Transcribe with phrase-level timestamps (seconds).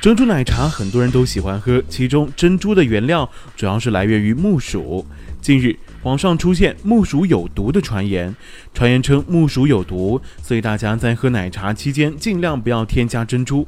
[0.00, 5.04] 珍珠奶茶很多人都喜欢喝，其中珍珠的原料主要是来源于木薯。
[5.40, 8.32] 近日，网上出现木薯有毒的传言，
[8.72, 13.66] 传言称木薯有毒，所以大家在喝奶茶期间尽量不要添加珍珠。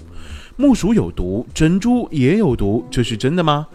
[0.57, 3.67] 木薯有毒，珍珠也有毒，这是真的吗？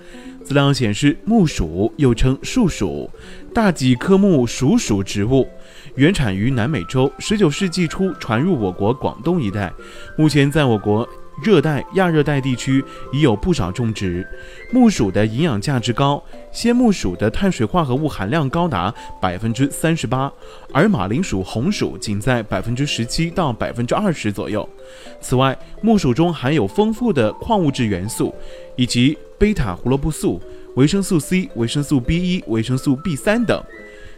[0.42, 3.10] 资料显示，木薯又称树薯，
[3.54, 5.46] 大戟科木薯属植物，
[5.96, 9.74] 原产于南美洲，十九世纪初传入我国广东一带，
[10.18, 11.06] 目前在我国。
[11.44, 14.28] 热带、亚热带地区已有不少种植。
[14.72, 20.32] 木薯的营养价值高，鲜木薯的碳水化合物含量高达百分之三十八，
[20.72, 24.68] 而马铃薯、红薯仅在百分之十七到百分之二十左右。
[25.20, 28.34] 此外，木薯中含有丰富的矿物质元素，
[28.76, 30.42] 以及贝塔胡萝卜素、
[30.76, 33.62] 维生素 C、维生素 B 一、维生素 B 三等。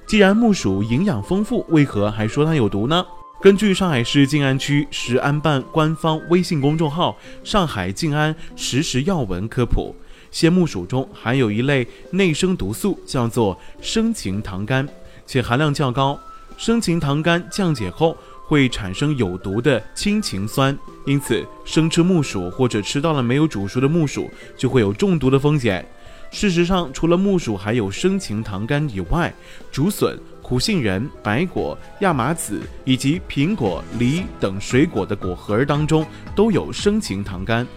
[0.05, 3.05] 既然木薯营养丰富，为何还说它有毒呢？
[3.39, 9.95] 根据上海市静安区食安办官方微信公众号“上海静安实时要闻”科普，
[10.31, 14.87] 鲜木薯中含有一类内生毒素，叫做生禽糖苷，
[15.27, 16.19] 且含量较高。
[16.57, 25.87] 生禽糖苷降解后会产生有毒的氢氰酸，因此生吃木薯或者吃到了没有煮熟的木薯，就会有中毒的风险。
[26.31, 29.33] 事实上，除了木薯含有生禽糖苷以外，
[29.71, 30.17] 竹笋。
[30.39, 37.67] 苦杏仁、白果、亚麻籽以及苹果、梨等水果的果核当中都有生禽糖苷，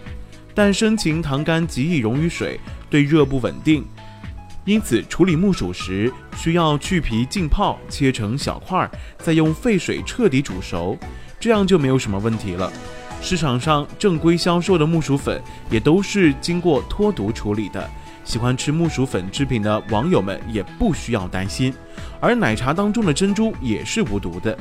[0.54, 3.84] 但生禽糖苷极易溶于水，对热不稳定，
[4.64, 10.96] 因此处理木薯时需要去皮浸泡，切成小块，再用沸水彻底煮熟，
[11.40, 12.72] 这样就没有什么问题了。
[13.20, 15.42] 市场上正规销售的木薯粉
[15.72, 17.90] 也都是经过脱毒处理的。
[18.24, 21.74] 喜欢吃木薯粉制品的网友们也不需要担心，
[22.20, 24.56] 而奶茶当中的珍珠也是无毒的。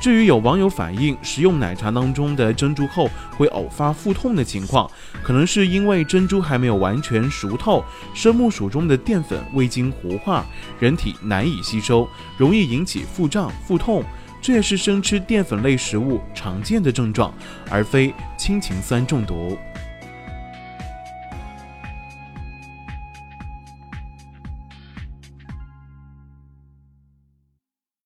[0.00, 4.90] 至于有网友反映食用奶茶当中的珍珠后会偶发腹痛的情况，
[5.22, 10.44] 可能是因为珍珠还没有完全熟透，生木薯中的淀粉未经糊化，
[10.80, 14.02] 人体难以吸收，容易引起腹胀、腹痛。
[14.40, 17.32] 这也是生吃淀粉类食物常见的症状，
[17.70, 19.56] 而非氢氰酸中毒。